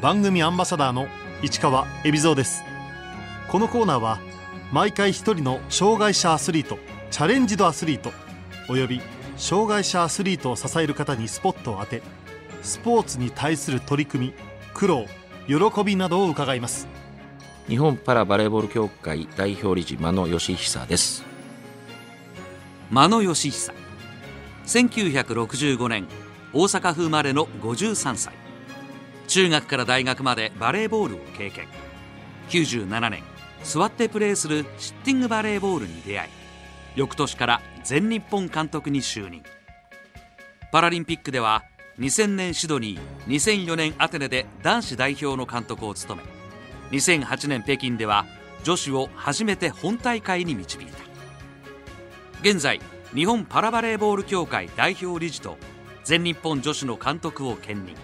[0.00, 1.08] 番組アンバサダーの
[1.42, 2.62] 市川恵比蔵です。
[3.48, 4.20] このコーナーは
[4.70, 6.78] 毎回一人の障害者アスリート
[7.10, 8.12] チャレンジドアスリート
[8.68, 9.00] および
[9.36, 12.02] 障害者アスリートを支える方にスポットを当て
[12.62, 14.34] スポーツに対する取り組み
[14.72, 15.06] 苦労
[15.48, 16.86] 喜びなどを伺います。
[17.66, 21.24] 日本パラバレーボール協会代表理事間野義久です。
[22.90, 23.72] 間野義久。
[24.64, 26.06] 1965年
[26.52, 28.47] 大阪府生まれの53歳
[29.28, 31.68] 中学から大学までバレーボールを経験。
[32.48, 33.22] 97年
[33.62, 36.30] 座ってプレーするシッティングバレーボールに出会い
[36.96, 39.42] 翌年から全日本監督に就任。
[40.72, 41.64] パラリンピックでは
[41.98, 46.22] 2000年シドニー2004年アテネで男子代表の監督を務
[46.90, 48.24] め2008年北京では
[48.64, 50.98] 女子を初めて本大会に導いた。
[52.40, 52.80] 現在
[53.14, 55.58] 日本パラバレーボール協会代表理事と
[56.04, 57.94] 全日本女子の監督を兼任。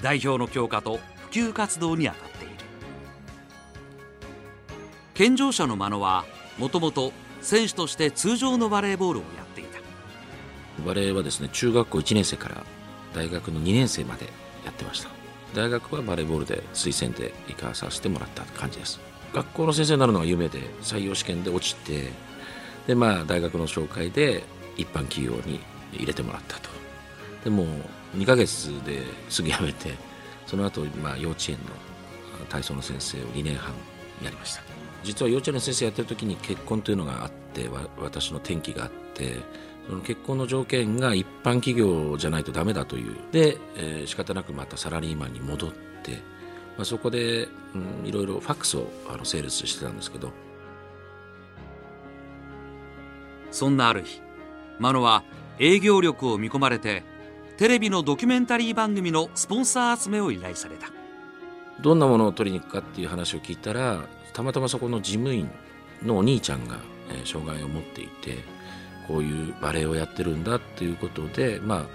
[0.00, 2.54] 代表の強化と普及活動に当たっている。
[5.14, 6.24] 健常者の間野は
[6.58, 9.80] もともと選手として通常のバレーボールをやっていた。
[10.84, 12.64] バレーはですね中学校1年生から
[13.14, 14.26] 大学の2年生まで
[14.64, 15.08] やってました。
[15.54, 19.00] 大学はバレーボールで推薦で行かさせてもらった感じです。
[19.32, 22.10] 学校の先生になるのが夢で採用試験で落ちて
[22.86, 24.44] でまあ大学の紹介で
[24.76, 25.60] 一般企業に
[25.92, 26.70] 入れてもらったと。
[27.44, 27.66] でも
[28.16, 29.94] 2ヶ月ですぐ辞めて
[30.46, 33.74] その後、まあ幼稚園の体操の先生を2年半
[34.22, 34.62] やりました。
[35.04, 39.36] 実は幼稚園の先生やってる時に結婚というのがあって私の転機があって
[39.86, 43.16] その結婚の条件が一般企業じゃないとダメだという。
[43.30, 45.70] で、えー、仕方なくまたサラリーマンに戻っ
[46.02, 46.12] て、
[46.76, 50.32] まあ、そこで、うん、いろいろファックスをあのセールスしてたんですけど。
[53.50, 54.20] そんなある日
[54.78, 55.24] マノは
[55.58, 57.02] 営業力を見込まれて
[57.58, 60.92] テレビのドキュメンタリー番組のスポンサー集めを依頼された。
[61.80, 65.50] どんなものを取りに行くかっていう話を聞いたらたまたまそこの事務員
[66.04, 66.78] のお兄ちゃんが、
[67.10, 68.36] えー、障害を持っていて
[69.08, 71.86] こういうバレエをやってるんだっていうことで、まあ、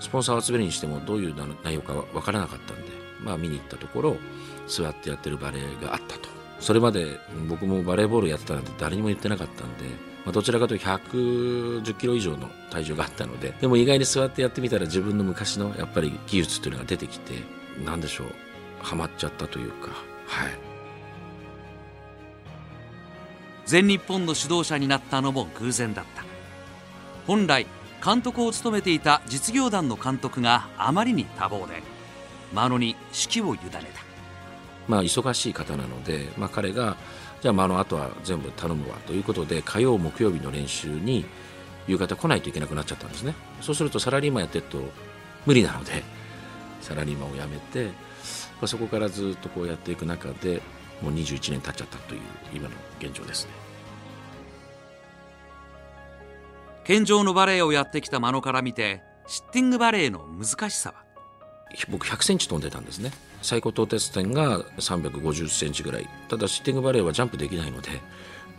[0.00, 2.90] スポンサーを集めるにしてもどういう内容か分からなかったんで、
[3.22, 4.16] まあ、見に行ったところ
[4.66, 6.28] 座ってやってるバレエがあったと。
[6.60, 7.18] それまで
[7.48, 17.34] 僕もバレーボールやってたなんて誰にも言ってなかったんで、まあ、どちらかというと110キロ以上の体重があったのででも意外に座ってやってみたら自分の昔のやっぱり技術っていうのが出てきて
[17.84, 18.28] 何でしょう
[18.80, 19.88] ハマっちゃったというか
[20.26, 20.58] はい。
[23.66, 26.24] 全日本の指導者になったのも偶然だった。
[27.26, 27.66] 本来
[28.04, 31.82] 監督を務めていた実業団の監督があまりに多忙で
[32.52, 33.80] 真野に指揮を委ねた。
[34.86, 36.96] まあ忙しい方なので、まあ、彼が
[37.42, 41.26] じゃあ真野あとは全部頼むわということで火曜木曜日の練習に
[41.86, 43.34] 夕方来ないといけなくなっちゃったんですね。
[43.60, 44.78] そうするとサラリーマンやってると
[45.44, 46.02] 無理なので
[46.80, 47.92] サラリーマンを辞めて、ま
[48.62, 50.62] あ、そこからずっとこうやっていく中で
[51.02, 52.20] もう21年経っちゃったという
[52.54, 53.50] 今の現状ですね。
[56.84, 61.04] 健常のバレエをやってきた間野から見てシッティングバレエの難しさは？
[61.88, 63.10] 僕100センチ飛んでたんですね
[63.46, 66.08] 最高到達点が350センチぐらい。
[66.28, 68.02] ただシッティングバレーはジャンプできないので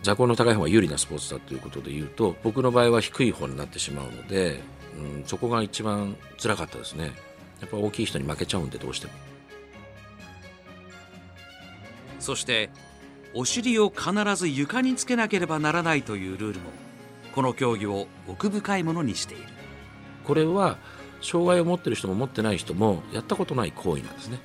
[0.02, 4.60] 座高の高い方が有利なスポーツだということでいうと僕の場合は低い方になってしまうので、
[4.96, 7.12] うん、そこが一番辛かったですね。
[7.60, 9.12] やっぱ大きい人に負けちゃうんでどうしても。
[12.18, 12.70] そして
[13.34, 16.70] お尻を必ず床につけなければならないというルールも
[17.34, 19.44] この競技を奥深いものにしている。
[20.24, 20.78] これは
[21.20, 24.38] 障害を持ってる人も持ってない人もやったことない行為なんですね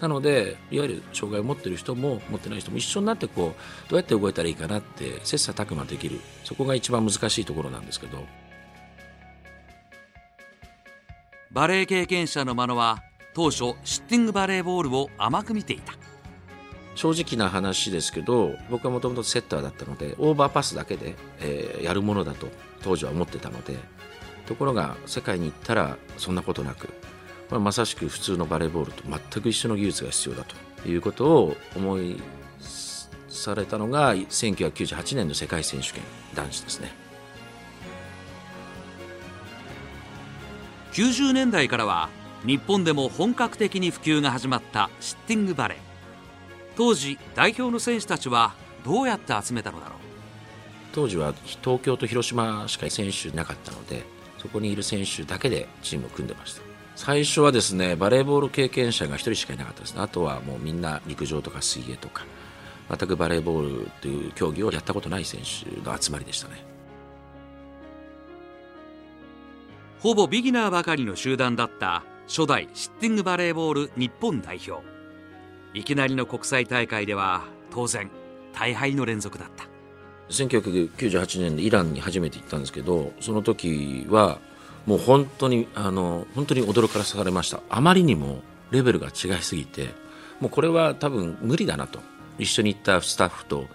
[0.00, 6.20] なのでいわゆる障害を持ってる人も持ってない人も一緒になってこうどうやって動いたらいいかなって切磋琢磨できる。
[6.44, 8.24] そこが一番難しいところなんですけど。
[11.52, 13.02] バレー経験者の間野は
[13.34, 15.94] 当初シッティングバレーボールを甘く見ていた。
[16.94, 22.48] 正直な話ですけど僕はもともとセッターだったのでオーバーパスだけで、えー、やるものだと
[22.82, 23.76] 当時は思ってたので
[24.46, 26.88] ところが世界に行ったらそんなことなく、
[27.50, 30.44] まあ、まさしく普通のバレーボールと全く一緒の技術が必要だ
[30.82, 32.20] ということを思い
[33.28, 36.02] されたのが1998年の世界選手権
[36.34, 36.92] 男子ですね。
[40.92, 42.08] 90年代からは
[42.44, 45.78] 日本でも本格的に普及が始まったシッティングバレー。
[46.76, 48.54] 当時代表の選手たちは
[48.84, 49.98] どうやって集めたのだろう？
[50.92, 54.02] 当時は東京と広島しか選手いなかったので
[54.38, 56.62] そこにいる選手だけでチームを組んでました
[57.02, 60.02] 最初はですねバレーボール経験者が1人しかいなかったですね。
[60.02, 62.26] あとはもうみんな陸上とか水泳とか
[62.90, 66.62] 全くバレーボールという競技をやったことない選手の集まりでしたね。
[70.00, 74.84] ほぼビギナーばかりの集団だった初代シッティングバレーボール日本代表。
[75.72, 78.10] いきなりの国際大会では当然
[78.52, 79.66] 大敗の連続だった。
[80.28, 84.38] 1998年でイランに初めて行ったんですけどその時は
[84.86, 87.60] もう本当にあの本当に驚かされました。
[87.68, 89.90] あまりにもレベルが違いすぎて
[90.40, 92.00] もうこれは多分無理だなと。
[92.38, 93.66] 一緒に行ったスタッフと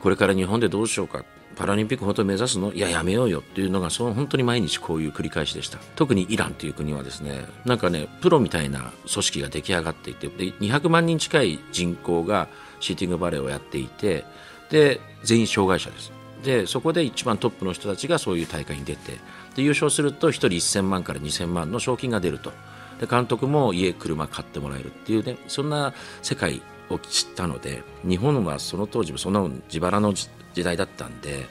[0.00, 1.24] これから日本でどうしようか。
[1.56, 2.70] パラリンピック本当に目指すの？
[2.74, 3.40] いややめようよ。
[3.40, 5.78] っていうのがその本当に毎日こういう繰り返しでした。
[5.96, 7.46] 特にイランという国はですね。
[7.64, 12.48] なんかねプロみたいな組織が出来上がっていてで200万人近い人口が
[12.80, 14.26] シーティングバレーをやっていて
[14.70, 16.12] で全員障害者です。
[16.44, 19.12] でそこで一番トップの人たちがそういう大会に出て
[19.56, 22.52] で優勝すると1人1000万から2000万の賞金が出ると。
[23.00, 25.92] で監督も家車買ってもらえるっていうねそんな
[26.22, 30.30] 世界を知ったので日本はその当時もその自腹の時
[30.64, 31.46] 代だったんで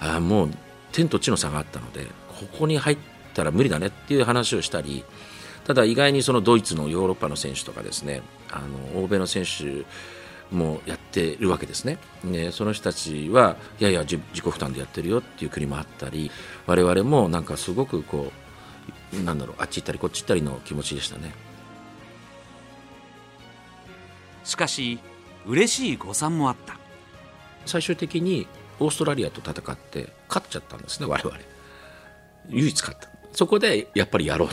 [0.00, 0.50] あもう
[0.92, 2.98] 天と地の差があったのでここに入っ
[3.34, 5.04] たら無理だねっていう話をしたり
[5.66, 8.60] ただ意外にそのドイツのヨーロッパの選手とかですねあ
[8.94, 9.84] の欧米の選手
[10.50, 11.98] もやってるわけですね。
[12.24, 16.30] ねその人たちはいやいや自己負担でやってるよっていう国もあったり
[16.66, 18.32] 我々もなんかすごくこ
[19.20, 21.32] うなんだろうあっち行ったりこっち行ったりの気持ちでしたね。
[24.44, 25.00] しかし
[25.44, 26.78] 嬉しい誤算もあった
[27.66, 28.46] 最終的に
[28.78, 31.36] オーストラリアと戦って勝っちゃったんですね我々
[32.48, 34.48] 唯一勝ったそこでやっぱりやろう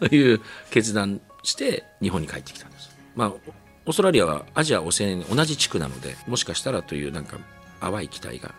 [0.00, 0.40] という
[0.70, 3.32] 決断して日本に帰ってきたんですまあ
[3.86, 7.38] オーストラリアはアジア・オセアニ同じ地区なのでもしかしたらというなんか
[7.80, 8.54] 淡い期待が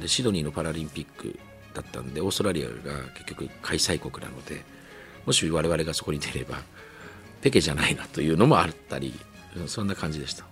[0.00, 1.38] でシドニーのパラリンピック
[1.74, 2.74] だったんでオーストラリアが
[3.14, 4.64] 結局開催国なので
[5.24, 6.58] もし我々がそこに出れば
[7.40, 9.14] ペケじゃないなというのもあったり
[9.66, 10.44] そんな感じでした。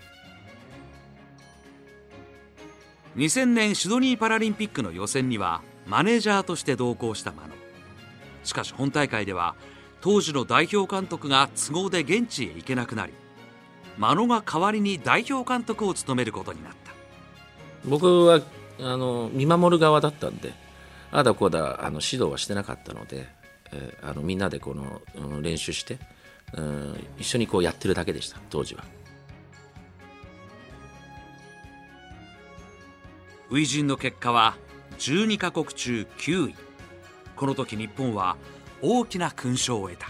[3.17, 7.55] 2000年シドニーパラリンピックの予選にはマネージャーとして同行したマノ
[8.45, 9.55] しかし本大会では
[10.03, 13.15] 当時の代表監督が都合で現地へ行けなくなり
[13.99, 16.93] マノが代わりに代表監督を務めることになった。
[17.85, 18.41] 僕は
[18.81, 20.53] あの見守る側だったんで
[21.11, 23.27] ああだこうだあの指導はしてなかったので、
[23.73, 25.99] えー、あのみんなでこの、うん、練習して
[26.55, 28.85] うん一緒にこうやってるだけでした当時は。
[33.49, 34.57] 初陣の結果は
[34.99, 36.55] 12カ国中9位。
[37.37, 38.37] この時日本は
[38.83, 40.09] 大きな勲章を得た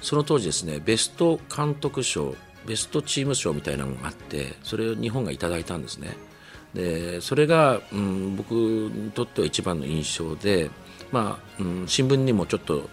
[0.00, 2.34] その当時ですねベスト監督賞
[2.66, 6.16] ベストチーム賞みたいなのがあってそれを日本がいただいたんですね。
[6.74, 10.70] でそれが、うん、僕にとっては一番の印象で
[11.10, 12.90] まあ、うん、新聞にもちょっと、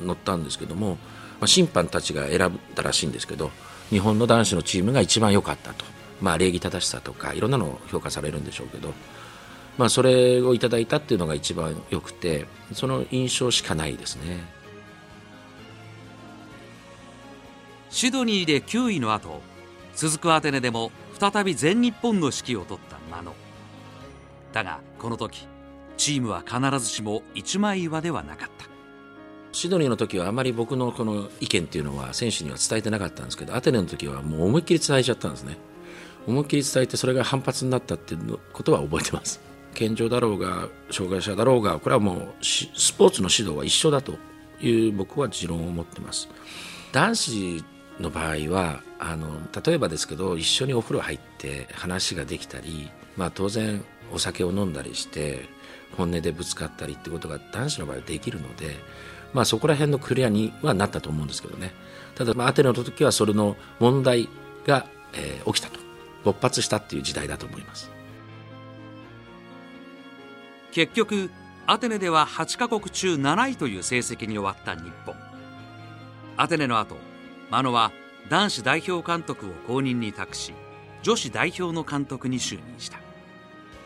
[0.00, 0.96] うん、載ったんですけども、ま
[1.42, 3.50] あ、審判たちが選んだらしいんですけど
[3.90, 5.84] 日本の男子のチームが一番良かったと、
[6.20, 8.94] まあ、礼儀正しさとかいろんなのを評価されるんでしょうけど、
[9.78, 14.61] まあ、それをいただいたっていうのが一番良くてその印象しかないですね。
[17.92, 19.42] シドニーで9位の後
[19.94, 20.90] 続くアテネでも
[21.20, 23.34] 再び全日本の指揮を執った真野。
[24.54, 25.46] だがこの時
[25.98, 28.64] チームは必ずしも一枚岩ではなかった。
[29.52, 35.58] シドニーの時はあまり僕のこの意見っていうのは選手には伝えてなかったんですけどアテネの時はもう思いっきり伝えちゃったんですね。
[36.26, 39.38] 思いっきり伝えてそれが反発になったっていうことは覚えてます。
[39.74, 44.14] 健常だろうが障害者だろうがこれはもうスポーツの指導は一緒だと
[44.62, 46.30] いう僕は持論を持ってます。
[46.92, 47.64] 男子
[48.02, 55.48] の場合はあの例えばですけど一緒にお風呂入って話ができたり、まあ、当然お酒を飲んだりして
[55.96, 58.76] 本音でぶつかったりってことが男子の場合はできるので、
[59.32, 61.72] まあ、そこら辺のクリアにはなったと思うんですけどね。
[62.14, 64.28] ただ、まあ、アテネの時はそれの問題
[64.66, 65.82] が、えー、起きたと。
[66.24, 67.90] 勃発したっていう時代だと思います。
[70.70, 71.30] 結局
[71.66, 75.14] アテネでは8カ国中7位という成績に終わった日本。
[76.36, 76.96] アテネの後
[77.52, 77.92] 真野は
[78.30, 80.54] 男子代表監督を後任に託し
[81.02, 82.98] 女子代表の監督に就任した。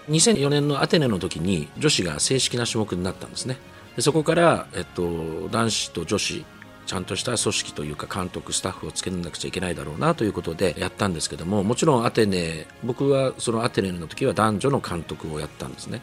[0.08, 3.56] 2004年のアテネの時に女子が正式な種目になったんですね。
[3.96, 6.44] でそこから、えっと、男子と女子
[6.86, 16.02] ちゃんとした組織というか監督スタッフをつけなくちゃいけないだろうなということでやったんですけどももちろんアテネ僕はそのアテネの時は男女の監督をやったんですね。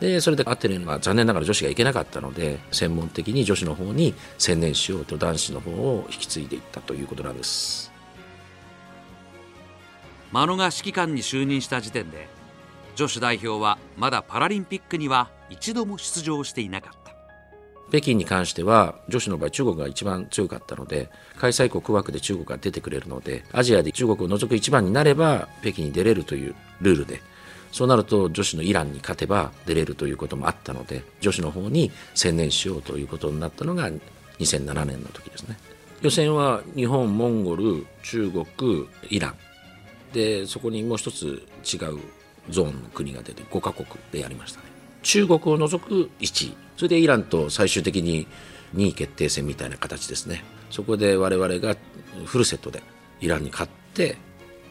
[0.00, 7.92] でそれでアテネは残念ながら女子が行けなかったので専門的に女子の方に専念しようと男子の方を引き継いでいったということなんです。
[10.32, 12.28] 真野が指揮官に就任した時点で
[12.94, 17.00] 女子代表はまだパラリンピックには一度も出場していなかった。
[17.90, 27.20] 北京に関しては女子の場合中国が一番強かったので開催国枠で中国が出てくれるのでアジアで中国を除く一番になれば北京に出れるというルールで
[27.72, 33.90] そうなると女子のイランに勝てば出れるということもあったので女子の方に専念しようということになったのが
[34.38, 35.58] 2007年の時ですね。
[36.02, 39.34] 予選は日本モンゴル中国イラン。
[40.12, 42.00] でそこにもう一つ違う
[42.48, 44.66] ゾーンの国が出て5カ国でやりましたね。
[45.02, 46.54] 中国を除く1位。
[46.76, 48.26] それでイランと最終的に
[48.74, 50.42] 2位決定戦みたいな形ですね。
[50.70, 51.76] そこで我々が
[52.24, 52.82] フルセットで
[53.20, 54.16] イランに勝って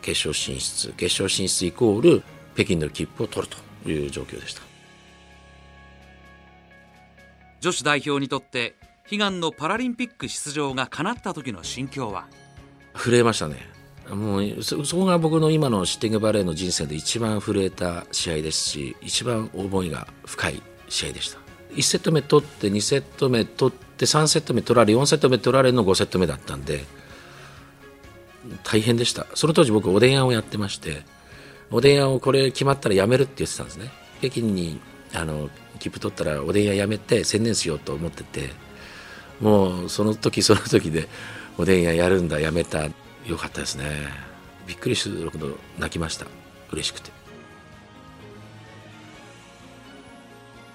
[0.01, 0.89] 決勝進出。
[0.97, 2.23] 決勝進出イコール
[2.59, 4.61] 北京の切符を取るという状況でした。
[7.61, 8.75] 女子代表にとって
[9.09, 12.27] 悲願のパラリンピック出場が叶った時の心境は？
[12.93, 13.55] 震えましたね。
[14.09, 21.39] もうそそこが僕の今のシッティングバレーの人生で一番震えた試合ですし一番思いが深い試合でした。
[21.71, 26.83] 1セット目取って2セット目取って3セット目取られ4セット目取られの5セット目だったんで
[28.63, 29.27] 大変でした。
[29.33, 31.03] その当時僕おでん屋をやってまして
[31.71, 33.91] おでん屋をこれ決まったらやめるって言ってたんですね。
[34.19, 34.79] 北京に
[35.13, 35.49] あの
[35.79, 38.49] 切符取ったらおでん屋やめて専念しようと思ってて
[39.39, 41.07] もうその時その時で
[41.57, 42.87] おでん屋やるんだやめた。
[43.25, 43.85] よかったですね。
[44.65, 46.25] びっくりするほど泣きました。
[46.71, 47.11] 嬉しくて。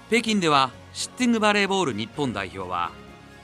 [0.09, 2.91] 北京ではシッティングバレーボール日本代表は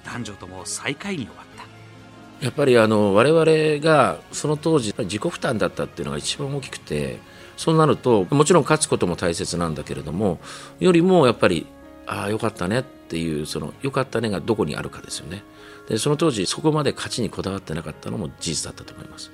[0.05, 2.45] 男女とも最下位に終わった。
[2.45, 7.19] やっぱりあの我々がその当時自己負担だったっていうのが一番大きくて
[7.61, 10.39] そうなるともちろん勝つことも大切なんだけれども
[10.79, 11.67] よりもやっぱり
[12.07, 15.43] ああよかったねっていうそのよかったねがどこにあるかですよね。
[15.87, 19.31] でその当時そこまで勝ちにこだわってなかったのも事実だったと思います。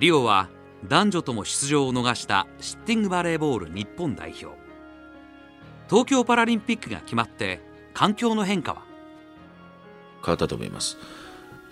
[0.00, 0.50] リオは
[0.86, 4.54] 男女とも出場を逃したシッティングバレーボール日本代表。
[5.88, 7.62] 東京パラリンピックが決まって
[7.94, 8.82] 環境の変化は？
[10.22, 10.98] 変わったと思います。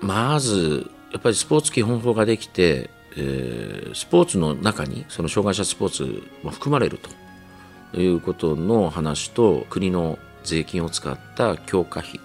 [0.01, 7.11] まずやっぱりスポーツ基本法ができて、えースポーツの中にその障害者スポーツも含まれると。
[7.93, 12.21] いうことの話と国の税金を使った強化費。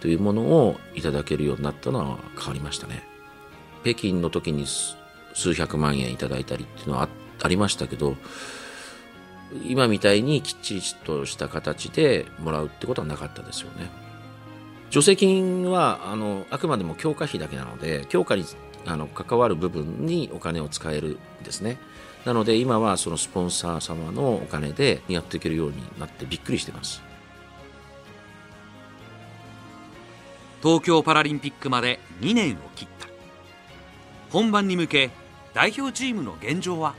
[0.00, 3.04] というものをいただけるようになったのは変わりましたね。
[3.82, 4.66] 北京の時に
[5.34, 7.08] 数百万円いただいたりっていうのは
[7.42, 8.16] ありましたけど
[9.64, 13.90] 今みたいにきっちりとした形でもらうってことはなかったですよね。
[14.90, 18.44] 助成金はあのあくまでも強化費だけなので強化に
[18.86, 21.78] あの関わる部分にお金を使えるんですね。
[22.24, 27.02] なので今はそのスポンサー様のお金でやっていけるようになってびっくりしてます。
[30.62, 33.08] 東京パラリンピックまで2年を切った。
[34.30, 35.10] 本番に向け
[35.54, 36.94] 代表チームの現状は？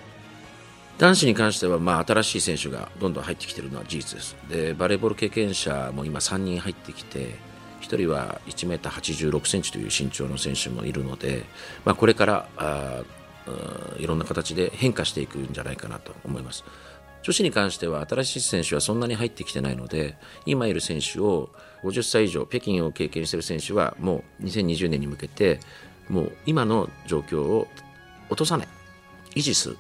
[0.98, 4.36] 男子に関しては、まあ、新しい選手がどんどん入ってきているのは事実です。
[4.50, 7.36] でバレーボール経験者も今3人入ってきて
[7.82, 11.44] 1人は1メーター86センチという身長の選手もいるので、
[11.84, 16.64] まあ、これからあーいろんな形で変化していくんじゃないかなと思います。
[17.24, 21.50] 女子に関しては新しい選手はそんなに入ってきてないので今いる選手を
[21.84, 25.60] 50歳以上北京を経験している選手はもう2020年に向けて
[26.10, 27.68] もう今の状況を
[28.30, 28.68] 落とさない。
[29.36, 29.78] 維持する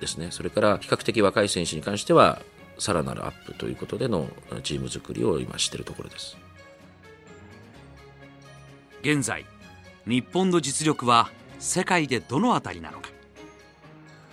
[0.00, 0.28] ですね。
[0.30, 2.40] それから比較的若い選手に関しては
[2.78, 4.28] さらなるアップということでの
[4.62, 6.36] チーム作りを今しているところです。
[9.04, 9.44] 現在
[10.06, 13.10] 日本の実力は世界でどのあたりなのか。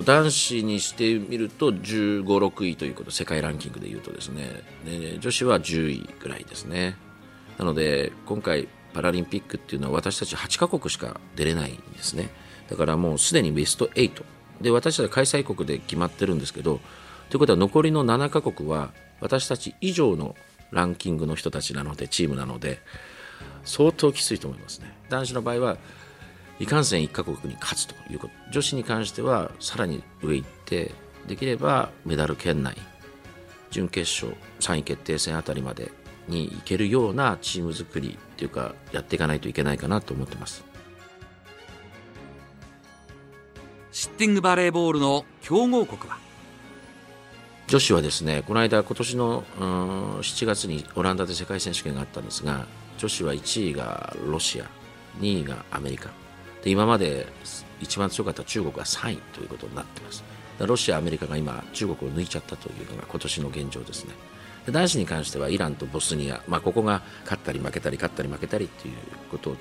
[0.05, 4.63] 男子にしてみると15、6位ということ世界ランキングでいうとですね。
[4.85, 6.95] で女子は10位ぐらいですね。
[7.57, 12.29] なので今回パラリンピックっていうのは私たち8カ国しか出れないんですね。
[12.69, 14.23] だからもうすでにベスト8
[14.61, 16.79] で私たちは開催国で決まってるんですけど
[17.29, 20.37] ということは残りの7カ国は私たち以上の
[20.71, 22.79] ランキングの人たちなのでチームなので
[23.63, 24.91] 相当きついと思いますね。
[25.09, 25.77] 男子の場合は
[26.59, 28.33] いかんせん1カ国に勝つということ。
[28.51, 30.91] 女子に関してはさらに上行って
[31.27, 32.75] できればメダル圏内
[33.69, 35.91] 準決勝3位決定戦あたりまで
[36.27, 40.63] に行けるようなチーム作りっていうかやっていかないといけないかなと思ってます。
[43.91, 46.17] シッティングバレーボールの強豪国は？
[47.67, 52.65] 女子はですねこの間今年のうん7月にオランダで世界選手権があったんですが
[53.01, 54.69] 女子は1位がロシア
[55.19, 56.11] 2位がアメリカ。
[56.63, 57.25] で今まで
[57.79, 60.23] 一番強かった中国が3位ということになってます。
[60.59, 64.13] ロシアアメリカが今中国を抜いちゃったというのが今年の現状ですね。
[64.67, 68.93] で男子に関してはイランとボスニア、まあ、ここが勝ったり負けたり勝ったり負けたりという
[69.31, 69.55] ことを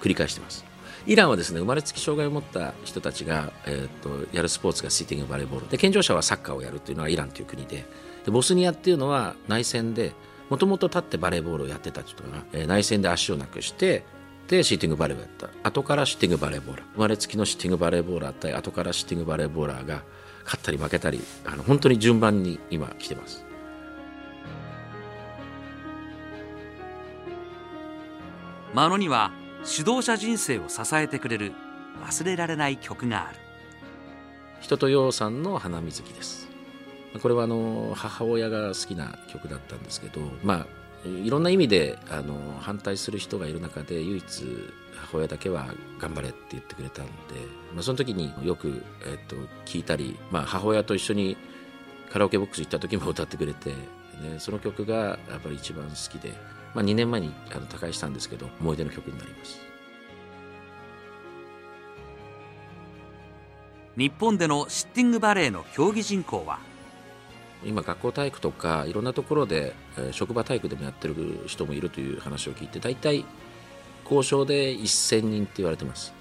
[0.00, 0.64] 繰り返してます。
[1.06, 5.68] イランはですね生まれつき障害を持った人たちが、えー、とやるスポーツがシーティングバレーボール。
[5.68, 7.84] で健常者はサッカーをやるというのはイランという国で。
[8.24, 10.14] でボスニアっていうのは内戦で
[10.50, 14.04] もともと立ってバレーボールをやってた人が、えー内戦で足をなくして
[14.48, 15.48] でシーティングバレーをやった。
[15.62, 16.86] 後からシーティングバレーボーラー。
[16.94, 20.02] 生まれつきのシーティングバレーボーラー対後からシーティングバレーボーラーが
[20.44, 23.44] 勝ったり負けたりあの本当に順番に今来てます。
[28.74, 31.52] 真野には指導者人生を支えてくれる
[32.04, 33.38] 忘れられない曲がある。
[34.60, 36.48] 人とようさんの花水木です
[37.18, 40.66] これはあの母親が好きな曲だったんですけどまあ
[41.08, 44.44] いろんな意味であの反対する人がいる中で唯一
[45.10, 45.66] 母親だけは
[45.98, 47.10] 頑張れって言ってくれたんで、
[47.74, 51.36] まあ、その時によく、えっと、聞いたり、まあ、母親と一緒に
[52.10, 53.76] カラオケボックス行った時も歌ってくれて、ね、
[54.38, 56.34] その曲がやっぱり一番好きで、
[56.74, 59.60] まあ、2年前にあの他界したんですけど思い出の曲になります。
[63.96, 66.60] 日本でのシッティングバレーの競技人口は
[67.64, 71.14] 今学校体育とかいろんなところで、え職場体育でもやってる
[71.46, 73.24] 人もいるという話を聞いて大体
[74.04, 76.12] 交渉で1000人って言われてます。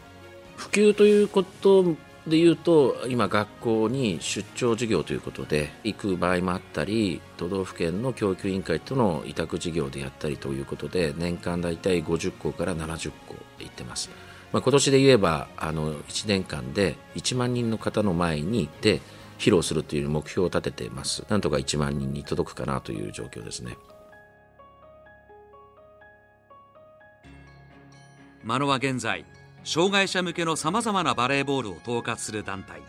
[0.58, 1.96] 普及ということ
[2.28, 14.10] で言うと今学校に出張授業ということで行く場合もあったり都道府県の教育委員会との委託事業でやったりということで年間大体50校から70校行ってます、
[14.52, 19.02] まあ、今年で言えばあの1年間で1万人の方の前に行って
[19.40, 21.26] 披露するという目標を立てています。
[21.30, 23.78] なんとか1万人に届くかなという状況ですね。
[28.44, 29.26] 真野は現在
[29.64, 32.82] 障害者向けのさまざまなバレーボールを統括する団体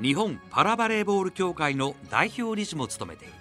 [0.00, 3.34] 日本パラバレーボール協会の代表理事も務めている。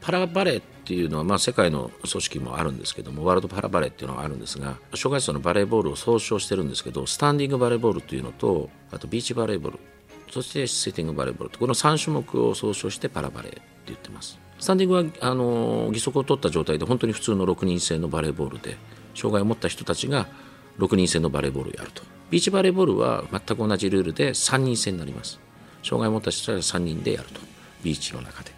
[0.00, 9.78] パラバレーっていうのは、まあ、世界の組織もあるんですけどもワールドパラバレーっていうのがあるんですが障害者のバレーボールを総称してるんですけどスタンディングバレーボールというのとあとビーチバレーボール
[10.32, 14.38] そしてシッティングバレーボールとこの3種目を総称してパラバレーって言ってます。
[14.58, 18.78] スタンディングはあの義足を取った状態で本当に普通の6人制のバレーボールで
[19.14, 20.28] 障害を持った人たちが
[20.78, 22.02] 6人制のバレーボールをやると。
[22.30, 25.38] ビーチバレーボールは全く同じルールで3人制になります。
[25.82, 27.40] 障害を持った人たちが3人でやると。
[27.84, 28.52] ビーチの中で。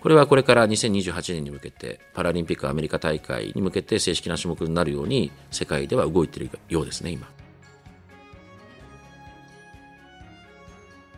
[0.00, 7.28] これはこれから2028年に向けてパラリンピックアメリカ大会に向けて正式な種目になるように世界では動いているようですね今。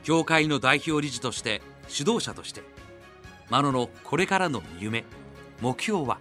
[0.02, 2.62] 協会の代表理事として指導者として。
[3.50, 5.04] 真野のこれからの夢
[5.60, 6.18] 目標は？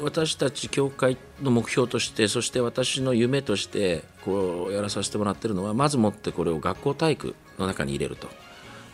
[0.00, 8.28] 私たち協会の目標としてそして私の夢としてこうやらさせてもらってるのはまずもってこれを学校体育の中に入れると。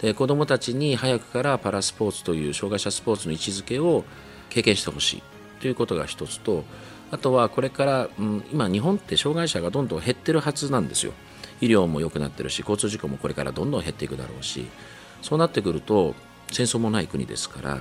[0.00, 4.04] で子どもたちに早くからパラスポーツという障害者スポーツの位置づけを
[4.50, 5.22] 経験してほしい。
[5.60, 6.64] ということが一つと
[7.10, 11.12] あとはこれから、うん、今日本って障害者がどんどん減ってるはずなんですよ。
[11.60, 14.66] 医療も良くなってるし交通事故もこれからどんどん減っていくだろうし
[15.22, 16.14] そうなってくると
[16.50, 17.80] 戦争もない国ですから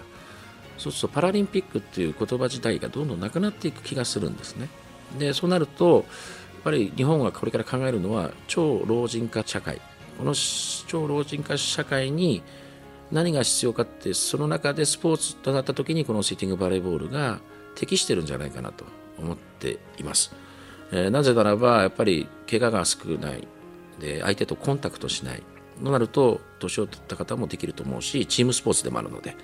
[0.78, 4.70] そうするとパラリンピックっていう言葉自体がどんどんなくなっていく気がするんですね。
[5.18, 6.04] でそうなるとやっ
[6.64, 9.82] ぱり日本がこれから考えるのは超老人化社会
[10.18, 10.34] この
[10.88, 12.42] 超老人化社会に
[13.12, 17.40] 何が必要かってその中でスポーツとなった時にこのシーティングバレーボールが
[17.76, 18.86] 適してるんじゃないかなと
[19.20, 20.34] 思っています。
[20.92, 23.48] えーなぜならばやっぱり怪我が少ない
[24.00, 25.44] で相手とコンタクトしない。
[25.84, 29.36] となると年を取った方もできると思うしチームスポーツでもあるので。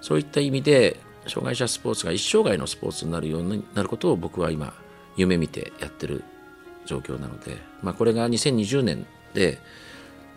[0.00, 4.72] そういった意味で障害者スポーツが一生涯のスポーツになるようになることを僕は今
[5.16, 6.22] 夢見てやってる
[6.84, 9.58] 状況なので、まあ、これが2020年で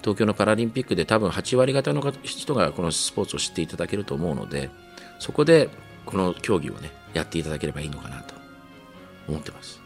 [0.01, 4.71] 東京のパラリンピックで多分8割方の人がこのスポーツを知っていただけると思うので
[5.19, 5.69] そこで
[6.05, 8.33] この競技をねやっていただければいいのかなと
[9.27, 9.78] 思ってます。